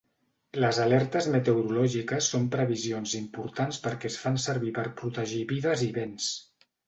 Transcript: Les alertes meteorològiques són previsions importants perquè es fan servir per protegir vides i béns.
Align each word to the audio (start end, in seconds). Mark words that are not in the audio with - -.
Les 0.61 0.77
alertes 0.85 1.27
meteorològiques 1.33 2.29
són 2.35 2.47
previsions 2.55 3.13
importants 3.21 3.81
perquè 3.85 4.11
es 4.13 4.17
fan 4.23 4.41
servir 4.47 4.73
per 4.79 4.87
protegir 5.03 5.43
vides 5.55 5.85
i 5.89 5.91
béns. 5.99 6.33